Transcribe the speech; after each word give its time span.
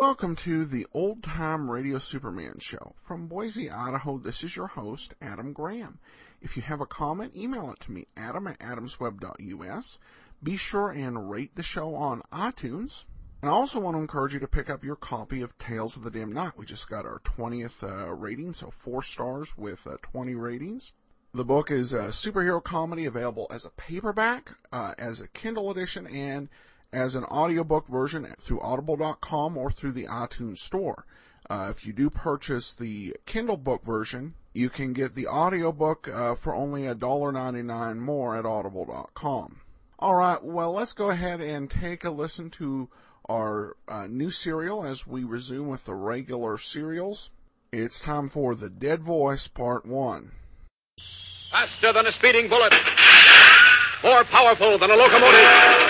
Welcome 0.00 0.34
to 0.36 0.64
the 0.64 0.86
Old 0.94 1.22
Time 1.22 1.70
Radio 1.70 1.98
Superman 1.98 2.56
Show. 2.58 2.94
From 2.96 3.26
Boise, 3.26 3.68
Idaho, 3.68 4.16
this 4.16 4.42
is 4.42 4.56
your 4.56 4.68
host, 4.68 5.12
Adam 5.20 5.52
Graham. 5.52 5.98
If 6.40 6.56
you 6.56 6.62
have 6.62 6.80
a 6.80 6.86
comment, 6.86 7.36
email 7.36 7.70
it 7.70 7.80
to 7.80 7.92
me, 7.92 8.06
adam 8.16 8.46
at 8.46 8.58
adamsweb.us. 8.60 9.98
Be 10.42 10.56
sure 10.56 10.88
and 10.88 11.30
rate 11.30 11.54
the 11.54 11.62
show 11.62 11.94
on 11.94 12.22
iTunes. 12.32 13.04
And 13.42 13.50
I 13.50 13.52
also 13.52 13.78
want 13.78 13.94
to 13.94 14.00
encourage 14.00 14.32
you 14.32 14.40
to 14.40 14.48
pick 14.48 14.70
up 14.70 14.82
your 14.82 14.96
copy 14.96 15.42
of 15.42 15.58
Tales 15.58 15.96
of 15.96 16.02
the 16.02 16.10
Dim 16.10 16.32
Knight. 16.32 16.56
We 16.56 16.64
just 16.64 16.88
got 16.88 17.04
our 17.04 17.18
20th 17.18 17.82
uh, 17.82 18.14
rating, 18.14 18.54
so 18.54 18.70
four 18.70 19.02
stars 19.02 19.58
with 19.58 19.86
uh, 19.86 19.98
20 20.00 20.34
ratings. 20.34 20.94
The 21.34 21.44
book 21.44 21.70
is 21.70 21.92
a 21.92 22.04
superhero 22.04 22.64
comedy 22.64 23.04
available 23.04 23.48
as 23.50 23.66
a 23.66 23.70
paperback, 23.70 24.52
uh, 24.72 24.94
as 24.98 25.20
a 25.20 25.28
Kindle 25.28 25.70
edition, 25.70 26.06
and 26.06 26.48
as 26.92 27.14
an 27.14 27.24
audiobook 27.24 27.86
version 27.86 28.26
through 28.40 28.60
audible.com 28.60 29.56
or 29.56 29.70
through 29.70 29.92
the 29.92 30.06
iTunes 30.06 30.58
store. 30.58 31.06
Uh, 31.48 31.68
if 31.70 31.86
you 31.86 31.92
do 31.92 32.10
purchase 32.10 32.72
the 32.72 33.16
Kindle 33.26 33.56
book 33.56 33.84
version, 33.84 34.34
you 34.52 34.68
can 34.68 34.92
get 34.92 35.14
the 35.14 35.26
audiobook 35.26 36.08
uh, 36.08 36.34
for 36.34 36.54
only 36.54 36.82
$1.99 36.82 37.98
more 37.98 38.36
at 38.36 38.46
audible.com. 38.46 39.60
Alright, 40.00 40.42
well 40.44 40.72
let's 40.72 40.92
go 40.92 41.10
ahead 41.10 41.40
and 41.40 41.70
take 41.70 42.04
a 42.04 42.10
listen 42.10 42.50
to 42.50 42.88
our 43.28 43.76
uh, 43.86 44.06
new 44.06 44.30
serial 44.30 44.84
as 44.84 45.06
we 45.06 45.24
resume 45.24 45.68
with 45.68 45.84
the 45.84 45.94
regular 45.94 46.56
serials. 46.56 47.30
It's 47.72 48.00
time 48.00 48.28
for 48.28 48.54
The 48.54 48.70
Dead 48.70 49.02
Voice 49.02 49.46
Part 49.46 49.86
1. 49.86 50.32
Faster 51.52 51.92
than 51.92 52.06
a 52.06 52.12
speeding 52.12 52.48
bullet. 52.48 52.72
More 54.02 54.24
powerful 54.24 54.78
than 54.78 54.90
a 54.90 54.94
locomotive 54.94 55.89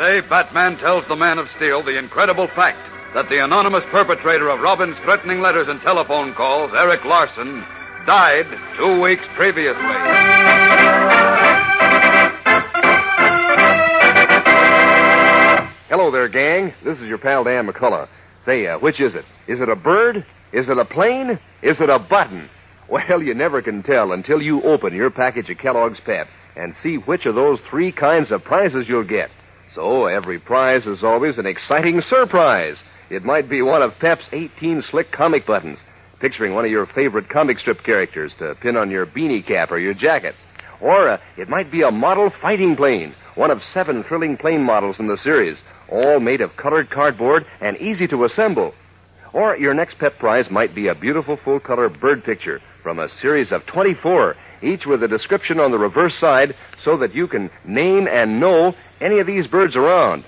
Today, 0.00 0.26
Batman 0.26 0.78
tells 0.78 1.04
the 1.08 1.14
Man 1.14 1.36
of 1.36 1.46
Steel 1.56 1.84
the 1.84 1.98
incredible 1.98 2.48
fact 2.56 2.78
that 3.12 3.28
the 3.28 3.44
anonymous 3.44 3.82
perpetrator 3.90 4.48
of 4.48 4.60
Robin's 4.60 4.96
threatening 5.04 5.42
letters 5.42 5.66
and 5.68 5.78
telephone 5.82 6.32
calls, 6.32 6.70
Eric 6.74 7.04
Larson, 7.04 7.62
died 8.06 8.46
two 8.78 8.98
weeks 9.02 9.20
previously. 9.36 9.76
Hello 15.90 16.10
there, 16.10 16.28
gang. 16.28 16.72
This 16.82 16.96
is 16.96 17.04
your 17.04 17.18
pal 17.18 17.44
Dan 17.44 17.68
McCullough. 17.68 18.08
Say, 18.46 18.68
uh, 18.68 18.78
which 18.78 19.00
is 19.00 19.14
it? 19.14 19.26
Is 19.52 19.60
it 19.60 19.68
a 19.68 19.76
bird? 19.76 20.24
Is 20.54 20.70
it 20.70 20.78
a 20.78 20.86
plane? 20.86 21.38
Is 21.62 21.76
it 21.78 21.90
a 21.90 21.98
button? 21.98 22.48
Well, 22.88 23.22
you 23.22 23.34
never 23.34 23.60
can 23.60 23.82
tell 23.82 24.12
until 24.12 24.40
you 24.40 24.62
open 24.62 24.94
your 24.94 25.10
package 25.10 25.50
of 25.50 25.58
Kellogg's 25.58 26.00
Pep 26.06 26.26
and 26.56 26.74
see 26.82 26.96
which 26.96 27.26
of 27.26 27.34
those 27.34 27.58
three 27.68 27.92
kinds 27.92 28.32
of 28.32 28.42
prizes 28.42 28.86
you'll 28.88 29.04
get. 29.04 29.28
So 29.74 30.06
every 30.06 30.40
prize 30.40 30.84
is 30.84 31.04
always 31.04 31.38
an 31.38 31.46
exciting 31.46 32.02
surprise. 32.08 32.76
It 33.08 33.24
might 33.24 33.48
be 33.48 33.62
one 33.62 33.82
of 33.82 33.98
Pep's 34.00 34.24
18 34.32 34.82
slick 34.90 35.12
comic 35.12 35.46
buttons, 35.46 35.78
picturing 36.20 36.54
one 36.54 36.64
of 36.64 36.70
your 36.70 36.86
favorite 36.86 37.28
comic 37.28 37.58
strip 37.58 37.84
characters 37.84 38.32
to 38.38 38.56
pin 38.56 38.76
on 38.76 38.90
your 38.90 39.06
beanie 39.06 39.46
cap 39.46 39.70
or 39.70 39.78
your 39.78 39.94
jacket. 39.94 40.34
Or 40.80 41.08
uh, 41.08 41.18
it 41.36 41.48
might 41.48 41.70
be 41.70 41.82
a 41.82 41.90
model 41.90 42.32
fighting 42.42 42.74
plane, 42.74 43.14
one 43.36 43.50
of 43.50 43.60
seven 43.72 44.02
thrilling 44.08 44.36
plane 44.36 44.62
models 44.62 44.96
in 44.98 45.06
the 45.06 45.18
series, 45.22 45.58
all 45.88 46.18
made 46.18 46.40
of 46.40 46.56
colored 46.56 46.90
cardboard 46.90 47.44
and 47.60 47.76
easy 47.76 48.06
to 48.08 48.24
assemble. 48.24 48.74
Or 49.32 49.56
your 49.56 49.74
next 49.74 49.98
pep 49.98 50.18
prize 50.18 50.46
might 50.50 50.74
be 50.74 50.88
a 50.88 50.94
beautiful 50.94 51.38
full 51.44 51.60
color 51.60 51.88
bird 51.88 52.24
picture 52.24 52.60
from 52.82 52.98
a 52.98 53.08
series 53.20 53.52
of 53.52 53.64
24, 53.66 54.34
each 54.62 54.86
with 54.86 55.02
a 55.02 55.08
description 55.08 55.60
on 55.60 55.70
the 55.70 55.78
reverse 55.78 56.14
side 56.18 56.54
so 56.84 56.96
that 56.98 57.14
you 57.14 57.28
can 57.28 57.50
name 57.64 58.08
and 58.08 58.40
know 58.40 58.74
any 59.00 59.20
of 59.20 59.26
these 59.26 59.46
birds 59.46 59.76
around. 59.76 60.24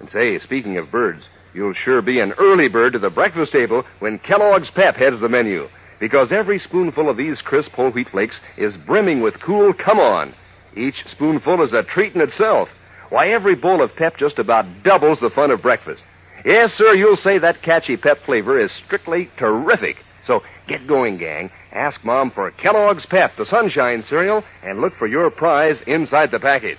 And 0.00 0.08
say, 0.10 0.38
speaking 0.40 0.78
of 0.78 0.90
birds, 0.90 1.22
you'll 1.52 1.74
sure 1.84 2.02
be 2.02 2.20
an 2.20 2.32
early 2.38 2.68
bird 2.68 2.92
to 2.92 2.98
the 2.98 3.10
breakfast 3.10 3.52
table 3.52 3.82
when 3.98 4.18
Kellogg's 4.18 4.70
Pep 4.74 4.96
heads 4.96 5.20
the 5.20 5.28
menu. 5.28 5.68
Because 6.00 6.28
every 6.30 6.58
spoonful 6.58 7.08
of 7.08 7.16
these 7.16 7.40
crisp 7.40 7.70
whole 7.72 7.90
wheat 7.90 8.08
flakes 8.10 8.36
is 8.56 8.74
brimming 8.86 9.20
with 9.20 9.34
cool 9.44 9.72
come 9.72 9.98
on. 9.98 10.34
Each 10.76 10.96
spoonful 11.12 11.64
is 11.64 11.72
a 11.72 11.82
treat 11.82 12.14
in 12.14 12.20
itself. 12.20 12.68
Why, 13.10 13.28
every 13.28 13.54
bowl 13.54 13.82
of 13.82 13.94
Pep 13.96 14.16
just 14.18 14.38
about 14.38 14.82
doubles 14.82 15.18
the 15.20 15.30
fun 15.30 15.50
of 15.50 15.62
breakfast. 15.62 16.02
Yes, 16.44 16.72
sir, 16.76 16.94
you'll 16.94 17.16
say 17.16 17.38
that 17.38 17.62
catchy 17.62 17.96
Pep 17.96 18.18
flavor 18.26 18.60
is 18.60 18.70
strictly 18.84 19.30
terrific. 19.38 19.96
So 20.26 20.40
get 20.68 20.86
going, 20.86 21.16
gang. 21.16 21.50
Ask 21.72 22.04
Mom 22.04 22.30
for 22.30 22.50
Kellogg's 22.50 23.06
Pep, 23.06 23.32
the 23.38 23.46
Sunshine 23.46 24.04
cereal, 24.10 24.44
and 24.62 24.80
look 24.80 24.92
for 24.98 25.06
your 25.06 25.30
prize 25.30 25.76
inside 25.86 26.30
the 26.30 26.38
package. 26.38 26.78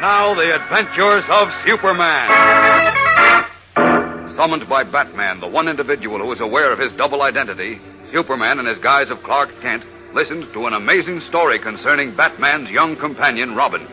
Now, 0.00 0.34
the 0.34 0.54
adventures 0.54 1.24
of 1.28 1.48
Superman. 1.66 2.30
Summoned 4.36 4.66
by 4.66 4.84
Batman, 4.84 5.40
the 5.40 5.46
one 5.46 5.68
individual 5.68 6.20
who 6.20 6.32
is 6.32 6.40
aware 6.40 6.72
of 6.72 6.78
his 6.78 6.90
double 6.96 7.20
identity, 7.20 7.78
Superman, 8.14 8.58
in 8.58 8.64
his 8.64 8.78
guise 8.82 9.10
of 9.10 9.22
Clark 9.24 9.50
Kent, 9.60 9.84
listens 10.14 10.46
to 10.54 10.66
an 10.66 10.72
amazing 10.72 11.20
story 11.28 11.58
concerning 11.58 12.16
Batman's 12.16 12.70
young 12.70 12.96
companion, 12.96 13.54
Robin. 13.54 13.86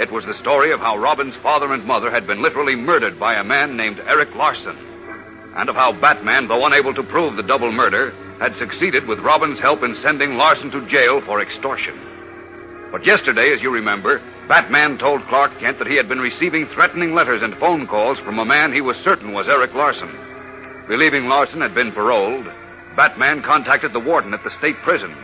It 0.00 0.10
was 0.10 0.24
the 0.24 0.40
story 0.40 0.72
of 0.72 0.80
how 0.80 0.96
Robin's 0.96 1.36
father 1.42 1.74
and 1.74 1.84
mother 1.84 2.10
had 2.10 2.26
been 2.26 2.40
literally 2.40 2.74
murdered 2.74 3.20
by 3.20 3.34
a 3.34 3.44
man 3.44 3.76
named 3.76 4.00
Eric 4.08 4.34
Larsen, 4.34 4.72
and 5.60 5.68
of 5.68 5.76
how 5.76 5.92
Batman, 5.92 6.48
though 6.48 6.64
unable 6.64 6.94
to 6.94 7.02
prove 7.02 7.36
the 7.36 7.42
double 7.44 7.70
murder, 7.70 8.16
had 8.40 8.56
succeeded 8.56 9.06
with 9.06 9.18
Robin's 9.18 9.60
help 9.60 9.82
in 9.82 9.94
sending 10.00 10.40
Larsen 10.40 10.70
to 10.70 10.88
jail 10.88 11.20
for 11.26 11.42
extortion. 11.42 11.92
But 12.90 13.04
yesterday, 13.04 13.52
as 13.52 13.60
you 13.60 13.70
remember, 13.70 14.24
Batman 14.48 14.96
told 14.96 15.20
Clark 15.28 15.52
Kent 15.60 15.78
that 15.78 15.86
he 15.86 15.98
had 16.00 16.08
been 16.08 16.18
receiving 16.18 16.66
threatening 16.72 17.12
letters 17.12 17.42
and 17.44 17.60
phone 17.60 17.86
calls 17.86 18.16
from 18.24 18.38
a 18.38 18.44
man 18.48 18.72
he 18.72 18.80
was 18.80 18.96
certain 19.04 19.34
was 19.34 19.48
Eric 19.52 19.74
Larsen. 19.74 20.08
Believing 20.88 21.28
Larsen 21.28 21.60
had 21.60 21.74
been 21.74 21.92
paroled, 21.92 22.46
Batman 22.96 23.42
contacted 23.42 23.92
the 23.92 24.00
warden 24.00 24.32
at 24.32 24.42
the 24.44 24.56
state 24.58 24.80
prison, 24.82 25.14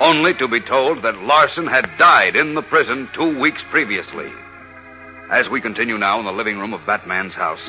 only 0.00 0.34
to 0.34 0.48
be 0.48 0.60
told 0.60 1.02
that 1.04 1.22
Larson 1.22 1.66
had 1.66 1.86
died 1.98 2.36
in 2.36 2.54
the 2.54 2.62
prison 2.62 3.08
two 3.14 3.38
weeks 3.40 3.60
previously. 3.70 4.28
As 5.30 5.48
we 5.50 5.60
continue 5.60 5.96
now 5.96 6.18
in 6.18 6.26
the 6.26 6.32
living 6.32 6.58
room 6.58 6.74
of 6.74 6.86
Batman's 6.86 7.34
house, 7.34 7.64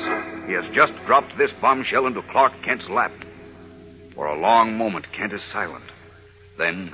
he 0.46 0.52
has 0.52 0.64
just 0.74 0.92
dropped 1.06 1.36
this 1.38 1.50
bombshell 1.60 2.06
into 2.06 2.22
Clark 2.30 2.52
Kent's 2.64 2.84
lap. 2.90 3.12
For 4.14 4.26
a 4.26 4.40
long 4.40 4.76
moment, 4.76 5.06
Kent 5.16 5.32
is 5.32 5.40
silent. 5.52 5.84
Then. 6.58 6.92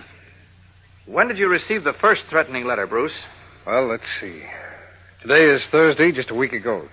When 1.06 1.28
did 1.28 1.38
you 1.38 1.48
receive 1.48 1.84
the 1.84 1.94
first 2.00 2.22
threatening 2.30 2.64
letter, 2.64 2.86
Bruce? 2.86 3.12
Well, 3.66 3.88
let's 3.88 4.06
see. 4.20 4.42
Today 5.22 5.44
is 5.54 5.62
Thursday, 5.70 6.12
just 6.12 6.30
a 6.30 6.34
week 6.34 6.52
ago. 6.52 6.88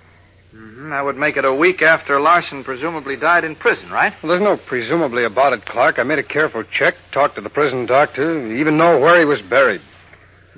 Mm-hmm. 0.55 0.89
That 0.89 1.05
would 1.05 1.17
make 1.17 1.37
it 1.37 1.45
a 1.45 1.53
week 1.53 1.81
after 1.81 2.19
Larsen 2.19 2.63
presumably 2.63 3.15
died 3.15 3.43
in 3.43 3.55
prison, 3.55 3.91
right? 3.91 4.13
Well, 4.23 4.31
there's 4.31 4.41
no 4.41 4.57
presumably 4.67 5.23
about 5.23 5.53
it, 5.53 5.65
Clark. 5.65 5.99
I 5.99 6.03
made 6.03 6.17
a 6.17 6.23
careful 6.23 6.63
check, 6.77 6.95
talked 7.13 7.35
to 7.35 7.41
the 7.41 7.49
prison 7.49 7.85
doctor, 7.85 8.51
even 8.55 8.77
know 8.77 8.99
where 8.99 9.19
he 9.19 9.25
was 9.25 9.39
buried. 9.47 9.81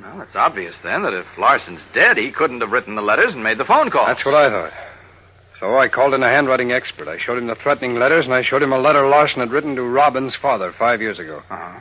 Well, 0.02 0.22
it's 0.22 0.36
obvious 0.36 0.76
then 0.84 1.04
that 1.04 1.14
if 1.14 1.26
Larsen's 1.38 1.82
dead, 1.94 2.18
he 2.18 2.32
couldn't 2.32 2.62
have 2.62 2.72
written 2.72 2.96
the 2.96 3.02
letters 3.02 3.34
and 3.34 3.44
made 3.44 3.58
the 3.58 3.66
phone 3.66 3.92
call. 3.92 4.08
That's 4.08 4.26
what 4.26 4.34
I 4.34 4.50
thought. 4.50 4.72
So 5.60 5.78
I 5.78 5.90
called 5.90 6.14
in 6.14 6.24
a 6.24 6.30
handwriting 6.30 6.72
expert. 6.72 7.08
I 7.08 7.18
showed 7.24 7.38
him 7.38 7.48
the 7.48 7.56
threatening 7.62 7.96
letters, 7.96 8.26
and 8.26 8.34
I 8.34 8.42
showed 8.44 8.64
him 8.64 8.72
a 8.72 8.80
letter 8.80 9.08
Larsen 9.08 9.42
had 9.42 9.52
written 9.52 9.76
to 9.76 9.84
Robin's 9.84 10.36
father 10.42 10.74
five 10.80 11.02
years 11.02 11.20
ago. 11.20 11.42
Uh-huh. 11.50 11.80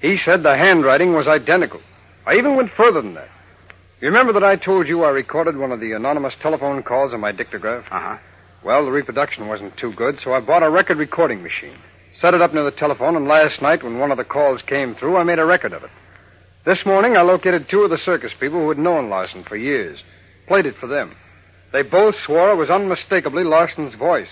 He 0.00 0.18
said 0.22 0.42
the 0.42 0.56
handwriting 0.56 1.14
was 1.14 1.28
identical. 1.28 1.80
I 2.26 2.34
even 2.34 2.56
went 2.56 2.72
further 2.76 3.00
than 3.00 3.14
that. 3.14 3.28
You 4.02 4.08
remember 4.08 4.32
that 4.32 4.42
I 4.42 4.56
told 4.56 4.88
you 4.88 5.04
I 5.04 5.10
recorded 5.10 5.56
one 5.56 5.70
of 5.70 5.78
the 5.78 5.92
anonymous 5.92 6.34
telephone 6.42 6.82
calls 6.82 7.14
on 7.14 7.20
my 7.20 7.30
dictograph? 7.30 7.84
Uh 7.84 8.00
huh. 8.00 8.16
Well, 8.64 8.84
the 8.84 8.90
reproduction 8.90 9.46
wasn't 9.46 9.76
too 9.76 9.92
good, 9.96 10.16
so 10.24 10.32
I 10.32 10.40
bought 10.40 10.64
a 10.64 10.70
record 10.70 10.98
recording 10.98 11.40
machine. 11.40 11.78
Set 12.20 12.34
it 12.34 12.42
up 12.42 12.52
near 12.52 12.64
the 12.64 12.76
telephone, 12.76 13.14
and 13.14 13.28
last 13.28 13.62
night, 13.62 13.84
when 13.84 14.00
one 14.00 14.10
of 14.10 14.18
the 14.18 14.24
calls 14.24 14.60
came 14.66 14.96
through, 14.96 15.18
I 15.18 15.22
made 15.22 15.38
a 15.38 15.44
record 15.44 15.72
of 15.72 15.84
it. 15.84 15.90
This 16.66 16.80
morning, 16.84 17.16
I 17.16 17.22
located 17.22 17.66
two 17.70 17.82
of 17.82 17.90
the 17.90 17.98
circus 18.04 18.32
people 18.40 18.58
who 18.58 18.70
had 18.70 18.78
known 18.78 19.08
Larsen 19.08 19.44
for 19.44 19.56
years. 19.56 20.00
Played 20.48 20.66
it 20.66 20.74
for 20.80 20.88
them. 20.88 21.14
They 21.72 21.82
both 21.82 22.16
swore 22.26 22.50
it 22.50 22.56
was 22.56 22.70
unmistakably 22.70 23.44
Larsen's 23.44 23.94
voice. 23.94 24.26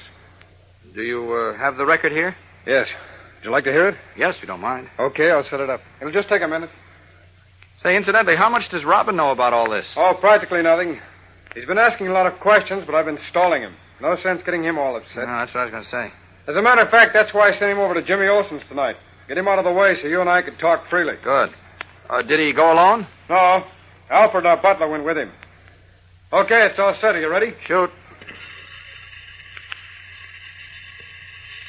Do 0.96 1.02
you 1.02 1.32
uh, 1.32 1.56
have 1.56 1.76
the 1.76 1.86
record 1.86 2.10
here? 2.10 2.34
Yes. 2.66 2.88
Would 3.36 3.44
you 3.44 3.52
like 3.52 3.64
to 3.64 3.70
hear 3.70 3.90
it? 3.90 3.94
Yes, 4.18 4.34
if 4.34 4.42
you 4.42 4.48
don't 4.48 4.60
mind. 4.60 4.88
Okay, 4.98 5.30
I'll 5.30 5.46
set 5.48 5.60
it 5.60 5.70
up. 5.70 5.80
It'll 6.00 6.12
just 6.12 6.28
take 6.28 6.42
a 6.42 6.48
minute. 6.48 6.70
Say, 7.82 7.96
incidentally, 7.96 8.36
how 8.36 8.50
much 8.50 8.68
does 8.70 8.84
Robin 8.84 9.16
know 9.16 9.30
about 9.30 9.54
all 9.54 9.70
this? 9.70 9.86
Oh, 9.96 10.14
practically 10.20 10.62
nothing. 10.62 11.00
He's 11.54 11.64
been 11.64 11.78
asking 11.78 12.08
a 12.08 12.12
lot 12.12 12.26
of 12.26 12.38
questions, 12.40 12.84
but 12.84 12.94
I've 12.94 13.06
been 13.06 13.18
stalling 13.30 13.62
him. 13.62 13.74
No 14.02 14.16
sense 14.22 14.42
getting 14.44 14.62
him 14.62 14.78
all 14.78 14.96
upset. 14.96 15.26
No, 15.26 15.38
that's 15.38 15.54
what 15.54 15.60
I 15.60 15.64
was 15.64 15.72
going 15.72 15.84
to 15.84 15.90
say. 15.90 16.12
As 16.48 16.56
a 16.56 16.62
matter 16.62 16.82
of 16.82 16.90
fact, 16.90 17.12
that's 17.14 17.32
why 17.32 17.48
I 17.48 17.58
sent 17.58 17.70
him 17.70 17.78
over 17.78 17.94
to 17.94 18.02
Jimmy 18.02 18.26
Olsen's 18.26 18.62
tonight. 18.68 18.96
Get 19.28 19.38
him 19.38 19.48
out 19.48 19.58
of 19.58 19.64
the 19.64 19.72
way 19.72 19.96
so 20.00 20.08
you 20.08 20.20
and 20.20 20.28
I 20.28 20.42
could 20.42 20.58
talk 20.58 20.88
freely. 20.90 21.14
Good. 21.22 21.50
Uh, 22.08 22.22
did 22.22 22.40
he 22.40 22.52
go 22.52 22.72
alone? 22.72 23.06
No. 23.28 23.64
Alfred, 24.10 24.44
our 24.44 24.60
butler, 24.60 24.88
went 24.88 25.04
with 25.04 25.16
him. 25.16 25.30
Okay, 26.32 26.66
it's 26.70 26.78
all 26.78 26.94
set. 27.00 27.14
Are 27.14 27.20
you 27.20 27.30
ready? 27.30 27.52
Shoot. 27.66 27.90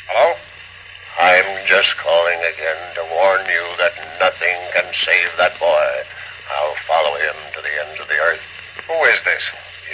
Hello? 0.10 0.34
I'm 1.20 1.61
just 1.72 1.96
calling 2.04 2.42
again 2.52 2.82
to 3.00 3.04
warn 3.16 3.48
you 3.48 3.66
that 3.80 3.96
nothing 4.20 4.60
can 4.76 4.92
save 5.08 5.32
that 5.40 5.56
boy. 5.56 5.88
I'll 6.52 6.76
follow 6.84 7.16
him 7.16 7.38
to 7.56 7.60
the 7.64 7.74
ends 7.88 7.96
of 8.04 8.12
the 8.12 8.20
earth. 8.20 8.44
Who 8.92 8.98
is 9.08 9.20
this? 9.24 9.44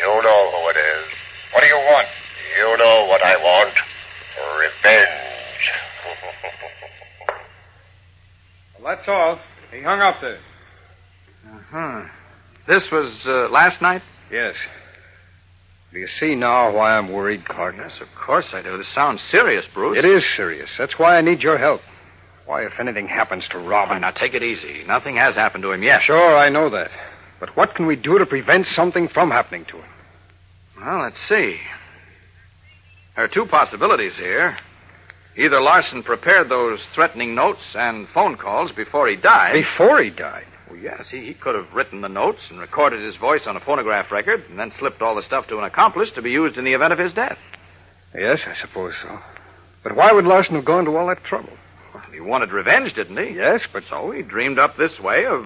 You 0.01 0.09
know 0.25 0.41
who 0.57 0.61
it 0.73 0.77
is. 0.81 1.05
What 1.53 1.61
do 1.61 1.67
you 1.69 1.77
want? 1.77 2.09
You 2.57 2.77
know 2.81 3.05
what 3.05 3.21
I 3.21 3.37
want. 3.37 3.77
Revenge. 4.57 5.63
Well, 8.81 8.95
that's 8.95 9.07
all. 9.07 9.39
He 9.71 9.83
hung 9.83 10.01
up 10.01 10.15
there. 10.19 10.39
Uh-huh. 11.45 12.09
This 12.67 12.83
was 12.91 13.13
uh, 13.27 13.53
last 13.53 13.83
night? 13.83 14.01
Yes. 14.31 14.55
Do 15.93 15.99
you 15.99 16.07
see 16.19 16.35
now 16.35 16.75
why 16.75 16.97
I'm 16.97 17.11
worried, 17.11 17.45
Clark? 17.45 17.75
Yes, 17.77 17.91
of 18.01 18.07
course 18.25 18.45
I 18.53 18.61
do. 18.61 18.77
This 18.77 18.93
sounds 18.93 19.21
serious, 19.31 19.65
Bruce. 19.73 19.97
It 19.97 20.05
is 20.05 20.23
serious. 20.35 20.69
That's 20.77 20.93
why 20.97 21.17
I 21.17 21.21
need 21.21 21.39
your 21.41 21.57
help. 21.57 21.81
Why, 22.45 22.65
if 22.65 22.73
anything 22.79 23.07
happens 23.07 23.45
to 23.51 23.57
Robin. 23.57 24.01
now 24.01 24.11
take 24.11 24.33
it 24.33 24.43
easy. 24.43 24.83
Nothing 24.85 25.15
has 25.15 25.35
happened 25.35 25.63
to 25.63 25.71
him 25.71 25.83
yet. 25.83 26.01
Sure, 26.03 26.37
I 26.37 26.49
know 26.49 26.69
that. 26.69 26.89
But 27.39 27.55
what 27.55 27.75
can 27.75 27.85
we 27.85 27.95
do 27.95 28.17
to 28.17 28.25
prevent 28.25 28.65
something 28.67 29.09
from 29.13 29.31
happening 29.31 29.65
to 29.65 29.77
him? 29.77 29.89
Well, 30.79 31.03
let's 31.03 31.15
see. 31.27 31.57
There 33.15 33.25
are 33.25 33.29
two 33.29 33.45
possibilities 33.49 34.13
here. 34.17 34.57
Either 35.37 35.61
Larson 35.61 36.03
prepared 36.03 36.49
those 36.49 36.79
threatening 36.95 37.35
notes 37.35 37.59
and 37.75 38.07
phone 38.13 38.37
calls 38.37 38.71
before 38.75 39.07
he 39.07 39.15
died. 39.15 39.53
Before 39.53 40.01
he 40.01 40.09
died. 40.09 40.45
Well, 40.69 40.79
yes, 40.79 41.05
he, 41.09 41.25
he 41.25 41.33
could 41.33 41.55
have 41.55 41.73
written 41.73 42.01
the 42.01 42.09
notes 42.09 42.39
and 42.49 42.59
recorded 42.59 43.01
his 43.01 43.15
voice 43.15 43.41
on 43.47 43.55
a 43.55 43.59
phonograph 43.61 44.11
record 44.11 44.43
and 44.49 44.59
then 44.59 44.71
slipped 44.79 45.01
all 45.01 45.15
the 45.15 45.23
stuff 45.23 45.47
to 45.47 45.57
an 45.59 45.63
accomplice 45.63 46.09
to 46.15 46.21
be 46.21 46.31
used 46.31 46.57
in 46.57 46.65
the 46.65 46.73
event 46.73 46.93
of 46.93 46.99
his 46.99 47.13
death. 47.13 47.37
Yes, 48.13 48.39
I 48.45 48.53
suppose 48.65 48.93
so. 49.01 49.19
But 49.83 49.95
why 49.95 50.11
would 50.11 50.25
Larson 50.25 50.55
have 50.55 50.65
gone 50.65 50.85
to 50.85 50.95
all 50.97 51.07
that 51.07 51.23
trouble? 51.23 51.53
Well, 51.93 52.03
he 52.11 52.19
wanted 52.19 52.51
revenge, 52.51 52.93
didn't 52.95 53.17
he? 53.17 53.35
Yes, 53.35 53.61
but 53.71 53.83
So 53.89 54.11
he 54.11 54.21
dreamed 54.21 54.59
up 54.59 54.75
this 54.77 54.99
way 54.99 55.25
of, 55.25 55.45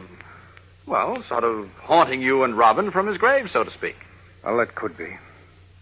well, 0.87 1.23
sort 1.29 1.43
of 1.43 1.67
haunting 1.81 2.21
you 2.21 2.43
and 2.43 2.57
Robin 2.57 2.91
from 2.91 3.07
his 3.07 3.17
grave, 3.17 3.45
so 3.53 3.63
to 3.63 3.71
speak. 3.77 3.95
well, 4.43 4.57
that 4.57 4.75
could 4.75 4.97
be. 4.97 5.17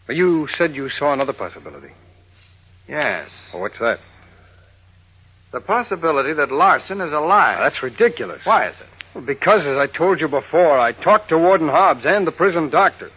But 0.07 0.15
you 0.15 0.47
said 0.57 0.75
you 0.75 0.89
saw 0.89 1.13
another 1.13 1.33
possibility. 1.33 1.89
Yes. 2.87 3.29
Well, 3.53 3.61
what's 3.61 3.77
that? 3.79 3.99
The 5.51 5.61
possibility 5.61 6.33
that 6.33 6.51
Larson 6.51 7.01
is 7.01 7.13
alive. 7.13 7.59
That's 7.61 7.81
ridiculous. 7.81 8.41
Why 8.43 8.69
is 8.69 8.75
it? 8.79 8.87
Well, 9.13 9.23
because, 9.25 9.61
as 9.61 9.77
I 9.77 9.87
told 9.87 10.19
you 10.19 10.27
before, 10.27 10.79
I 10.79 10.91
talked 10.91 11.29
to 11.29 11.37
Warden 11.37 11.69
Hobbs 11.69 12.03
and 12.05 12.27
the 12.27 12.31
prison 12.31 12.69
doctor. 12.69 13.09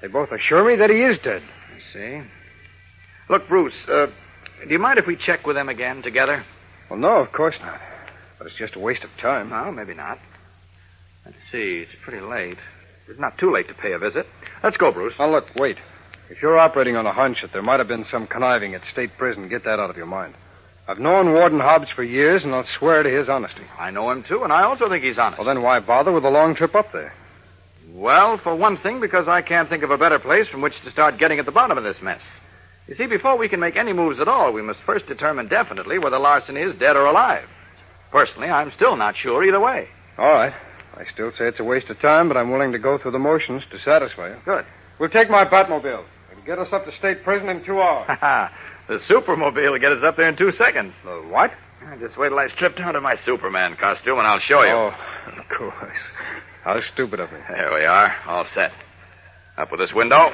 They 0.00 0.08
both 0.08 0.30
assure 0.30 0.68
me 0.68 0.76
that 0.76 0.90
he 0.90 0.96
is 0.96 1.18
dead. 1.24 1.42
I 1.42 1.92
see. 1.92 2.22
Look, 3.30 3.48
Bruce, 3.48 3.72
uh, 3.88 4.06
do 4.66 4.70
you 4.70 4.78
mind 4.78 4.98
if 4.98 5.06
we 5.06 5.16
check 5.16 5.46
with 5.46 5.56
them 5.56 5.68
again 5.68 6.02
together? 6.02 6.44
Well, 6.90 6.98
no, 6.98 7.20
of 7.20 7.32
course 7.32 7.54
not. 7.62 7.80
But 8.38 8.48
it's 8.48 8.56
just 8.56 8.76
a 8.76 8.80
waste 8.80 9.04
of 9.04 9.10
time. 9.20 9.50
No, 9.50 9.70
maybe 9.72 9.94
not. 9.94 10.18
Let's 11.24 11.38
see. 11.50 11.84
It's 11.86 11.92
pretty 12.04 12.24
late. 12.24 12.58
It's 13.08 13.20
not 13.20 13.38
too 13.38 13.52
late 13.52 13.68
to 13.68 13.74
pay 13.74 13.92
a 13.92 13.98
visit. 13.98 14.26
Let's 14.62 14.76
go, 14.76 14.92
Bruce. 14.92 15.14
Now, 15.18 15.30
look, 15.30 15.44
wait. 15.56 15.76
If 16.30 16.42
you're 16.42 16.58
operating 16.58 16.96
on 16.96 17.06
a 17.06 17.12
hunch 17.12 17.38
that 17.42 17.52
there 17.52 17.62
might 17.62 17.78
have 17.78 17.88
been 17.88 18.04
some 18.10 18.26
conniving 18.26 18.74
at 18.74 18.82
state 18.92 19.10
prison, 19.18 19.48
get 19.48 19.64
that 19.64 19.78
out 19.78 19.90
of 19.90 19.96
your 19.96 20.06
mind. 20.06 20.34
I've 20.88 20.98
known 20.98 21.32
Warden 21.32 21.60
Hobbs 21.60 21.86
for 21.94 22.02
years, 22.02 22.42
and 22.42 22.54
I'll 22.54 22.66
swear 22.78 23.02
to 23.02 23.08
his 23.08 23.28
honesty. 23.28 23.62
I 23.78 23.90
know 23.90 24.10
him, 24.10 24.24
too, 24.28 24.42
and 24.42 24.52
I 24.52 24.64
also 24.64 24.88
think 24.88 25.04
he's 25.04 25.18
honest. 25.18 25.38
Well, 25.38 25.46
then 25.46 25.62
why 25.62 25.78
bother 25.78 26.10
with 26.10 26.24
a 26.24 26.28
long 26.28 26.56
trip 26.56 26.74
up 26.74 26.92
there? 26.92 27.12
Well, 27.92 28.40
for 28.42 28.54
one 28.54 28.78
thing, 28.78 29.00
because 29.00 29.28
I 29.28 29.42
can't 29.42 29.68
think 29.68 29.84
of 29.84 29.90
a 29.90 29.98
better 29.98 30.18
place 30.18 30.48
from 30.48 30.60
which 30.60 30.74
to 30.84 30.90
start 30.90 31.18
getting 31.18 31.38
at 31.38 31.46
the 31.46 31.52
bottom 31.52 31.78
of 31.78 31.84
this 31.84 31.96
mess. 32.02 32.20
You 32.88 32.96
see, 32.96 33.06
before 33.06 33.38
we 33.38 33.48
can 33.48 33.60
make 33.60 33.76
any 33.76 33.92
moves 33.92 34.18
at 34.20 34.28
all, 34.28 34.52
we 34.52 34.62
must 34.62 34.80
first 34.84 35.06
determine 35.06 35.48
definitely 35.48 35.98
whether 35.98 36.18
Larson 36.18 36.56
is 36.56 36.74
dead 36.80 36.96
or 36.96 37.06
alive. 37.06 37.46
Personally, 38.10 38.48
I'm 38.48 38.72
still 38.74 38.96
not 38.96 39.14
sure 39.22 39.44
either 39.44 39.60
way. 39.60 39.88
All 40.18 40.32
right. 40.32 40.52
I 40.94 41.04
still 41.12 41.30
say 41.38 41.46
it's 41.46 41.60
a 41.60 41.64
waste 41.64 41.88
of 41.90 42.00
time, 42.00 42.28
but 42.28 42.36
I'm 42.36 42.50
willing 42.50 42.72
to 42.72 42.78
go 42.78 42.98
through 42.98 43.12
the 43.12 43.18
motions 43.18 43.62
to 43.70 43.78
satisfy 43.84 44.30
you. 44.30 44.36
Good. 44.44 44.64
We'll 44.98 45.10
take 45.10 45.30
my 45.30 45.44
Batmobile. 45.44 46.04
It'll 46.32 46.44
get 46.44 46.58
us 46.58 46.68
up 46.72 46.84
to 46.84 46.92
state 46.98 47.22
prison 47.24 47.48
in 47.48 47.64
two 47.64 47.80
hours. 47.80 48.08
the 48.88 48.98
Supermobile 49.08 49.72
will 49.72 49.78
get 49.78 49.92
us 49.92 50.02
up 50.04 50.16
there 50.16 50.28
in 50.28 50.36
two 50.36 50.52
seconds. 50.58 50.92
the 51.04 51.22
what? 51.30 51.50
Uh, 51.84 51.96
just 51.98 52.16
wait 52.18 52.28
till 52.28 52.38
I 52.38 52.48
strip 52.48 52.76
down 52.76 52.94
to 52.94 53.00
my 53.00 53.16
Superman 53.26 53.76
costume 53.80 54.18
and 54.18 54.26
I'll 54.26 54.40
show 54.40 54.62
you. 54.62 54.70
Oh, 54.72 54.90
of 55.38 55.58
course. 55.58 55.96
How 56.64 56.80
stupid 56.94 57.20
of 57.20 57.32
me. 57.32 57.38
There 57.48 57.74
we 57.74 57.84
are, 57.84 58.14
all 58.26 58.46
set. 58.54 58.70
Up 59.58 59.70
with 59.70 59.80
this 59.80 59.90
window. 59.94 60.30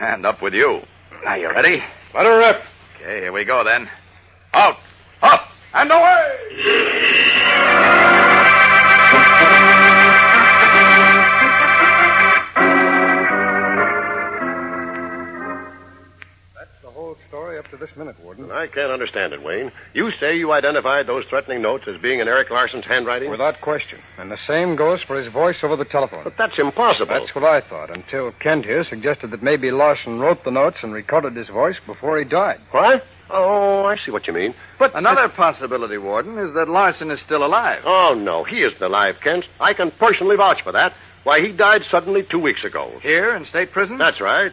And 0.00 0.24
up 0.24 0.42
with 0.42 0.54
you. 0.54 0.80
Now, 1.24 1.36
you 1.36 1.48
ready? 1.50 1.78
Let 2.14 2.24
her 2.24 2.38
rip. 2.38 2.56
Okay, 2.96 3.20
here 3.20 3.32
we 3.32 3.44
go 3.44 3.62
then. 3.64 3.88
Out, 4.52 4.76
up, 5.22 5.40
and 5.74 5.90
away! 5.90 6.39
To 17.70 17.76
this 17.76 17.90
minute, 17.96 18.16
Warden. 18.22 18.50
I 18.50 18.66
can't 18.66 18.90
understand 18.90 19.32
it, 19.32 19.42
Wayne. 19.42 19.70
You 19.94 20.10
say 20.20 20.36
you 20.36 20.52
identified 20.52 21.06
those 21.06 21.24
threatening 21.28 21.62
notes 21.62 21.84
as 21.86 22.00
being 22.00 22.20
in 22.20 22.28
Eric 22.28 22.50
Larson's 22.50 22.84
handwriting? 22.84 23.30
Without 23.30 23.60
question. 23.60 23.98
And 24.18 24.30
the 24.30 24.38
same 24.46 24.76
goes 24.76 25.00
for 25.06 25.20
his 25.22 25.32
voice 25.32 25.56
over 25.62 25.76
the 25.76 25.84
telephone. 25.84 26.24
But 26.24 26.34
that's 26.36 26.58
impossible. 26.58 27.06
That's 27.08 27.34
what 27.34 27.44
I 27.44 27.60
thought, 27.68 27.94
until 27.94 28.32
Kent 28.40 28.64
here 28.64 28.84
suggested 28.88 29.30
that 29.30 29.42
maybe 29.42 29.70
Larson 29.70 30.18
wrote 30.18 30.44
the 30.44 30.50
notes 30.50 30.78
and 30.82 30.92
recorded 30.92 31.36
his 31.36 31.48
voice 31.48 31.76
before 31.86 32.18
he 32.18 32.24
died. 32.24 32.58
What? 32.72 33.02
Oh, 33.32 33.84
I 33.84 33.96
see 34.04 34.10
what 34.10 34.26
you 34.26 34.32
mean. 34.32 34.54
But 34.78 34.96
another 34.96 35.28
possibility, 35.28 35.98
Warden, 35.98 36.36
is 36.38 36.52
that 36.54 36.68
Larson 36.68 37.10
is 37.12 37.20
still 37.24 37.44
alive. 37.44 37.82
Oh, 37.84 38.14
no, 38.18 38.42
he 38.42 38.56
isn't 38.56 38.82
alive, 38.82 39.14
Kent. 39.22 39.44
I 39.60 39.72
can 39.74 39.92
personally 39.98 40.36
vouch 40.36 40.58
for 40.64 40.72
that. 40.72 40.92
Why, 41.22 41.40
he 41.40 41.52
died 41.52 41.82
suddenly 41.90 42.22
two 42.28 42.40
weeks 42.40 42.64
ago. 42.64 42.98
Here 43.02 43.36
in 43.36 43.46
state 43.46 43.70
prison? 43.72 43.98
That's 43.98 44.20
right. 44.20 44.50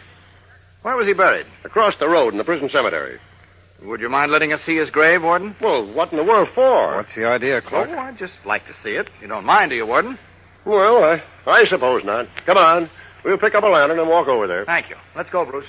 Where 0.83 0.95
was 0.95 1.07
he 1.07 1.13
buried? 1.13 1.45
Across 1.65 1.95
the 1.99 2.07
road 2.07 2.33
in 2.33 2.37
the 2.37 2.43
prison 2.43 2.69
cemetery. 2.71 3.19
Would 3.83 4.01
you 4.01 4.09
mind 4.09 4.31
letting 4.31 4.53
us 4.53 4.59
see 4.65 4.75
his 4.77 4.89
grave, 4.89 5.21
Warden? 5.21 5.55
Well, 5.61 5.91
what 5.93 6.11
in 6.11 6.17
the 6.17 6.23
world 6.23 6.47
for? 6.55 6.97
What's 6.97 7.09
the 7.15 7.25
idea, 7.25 7.61
Clark? 7.61 7.89
Oh, 7.91 7.97
I'd 7.97 8.17
just 8.17 8.33
like 8.45 8.65
to 8.67 8.73
see 8.83 8.91
it. 8.91 9.07
You 9.21 9.27
don't 9.27 9.45
mind, 9.45 9.69
do 9.69 9.75
you, 9.75 9.85
Warden? 9.85 10.17
Well, 10.65 11.03
I, 11.03 11.21
I 11.45 11.65
suppose 11.65 12.01
not. 12.03 12.25
Come 12.45 12.57
on. 12.57 12.89
We'll 13.23 13.37
pick 13.37 13.55
up 13.55 13.63
a 13.63 13.67
lantern 13.67 13.99
and 13.99 14.09
walk 14.09 14.27
over 14.27 14.47
there. 14.47 14.65
Thank 14.65 14.89
you. 14.89 14.95
Let's 15.15 15.29
go, 15.29 15.45
Bruce. 15.45 15.65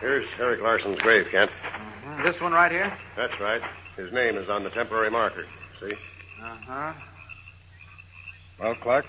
Here's 0.00 0.26
Eric 0.38 0.60
Larson's 0.62 1.00
grave, 1.00 1.26
Kent. 1.32 1.50
This 2.24 2.34
one 2.40 2.52
right 2.52 2.70
here? 2.70 2.96
That's 3.16 3.32
right. 3.40 3.60
His 3.96 4.12
name 4.12 4.36
is 4.36 4.48
on 4.48 4.64
the 4.64 4.70
temporary 4.70 5.10
marker. 5.10 5.44
See? 5.80 5.92
Uh-huh. 6.42 6.92
Well, 8.60 8.74
Clark, 8.82 9.04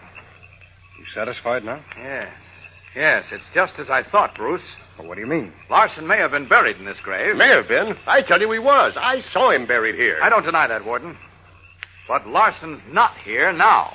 you 1.00 1.06
satisfied 1.14 1.64
now? 1.64 1.84
Yes. 1.98 2.28
Yes, 2.96 3.24
it's 3.32 3.44
just 3.54 3.74
as 3.80 3.88
I 3.90 4.04
thought, 4.12 4.36
Bruce. 4.36 4.62
Well, 4.98 5.08
what 5.08 5.16
do 5.16 5.22
you 5.22 5.28
mean? 5.28 5.54
Larson 5.70 6.08
may 6.08 6.18
have 6.18 6.32
been 6.32 6.48
buried 6.48 6.78
in 6.78 6.86
this 6.86 6.98
grave. 7.04 7.36
May 7.36 7.50
have 7.50 7.68
been. 7.68 7.94
I 8.08 8.22
tell 8.22 8.40
you 8.42 8.52
he 8.52 8.60
was. 8.60 8.94
I 8.96 9.24
saw 9.32 9.52
him 9.52 9.68
buried 9.68 9.96
here. 9.96 10.20
I 10.24 10.30
don't 10.30 10.44
deny 10.44 10.68
that, 10.68 10.86
Warden. 10.86 11.16
But 12.08 12.28
Larson's 12.28 12.82
not 12.92 13.12
here 13.24 13.54
now. 13.54 13.94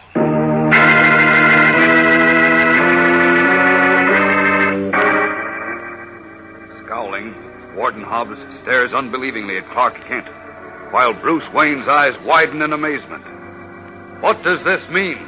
Warden 7.75 8.03
Hobbs 8.03 8.39
stares 8.63 8.93
unbelievingly 8.95 9.59
at 9.59 9.71
Clark 9.73 9.95
Kent, 10.07 10.27
while 10.93 11.13
Bruce 11.21 11.45
Wayne's 11.53 11.89
eyes 11.89 12.15
widen 12.25 12.63
in 12.63 12.73
amazement. 12.73 13.25
What 14.23 14.43
does 14.45 14.61
this 14.65 14.81
mean? 14.91 15.19